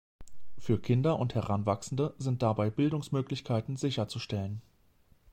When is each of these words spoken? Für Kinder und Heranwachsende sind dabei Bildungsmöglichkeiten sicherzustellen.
Für 0.57 0.79
Kinder 0.79 1.19
und 1.19 1.35
Heranwachsende 1.35 2.15
sind 2.17 2.41
dabei 2.41 2.71
Bildungsmöglichkeiten 2.71 3.75
sicherzustellen. 3.75 4.63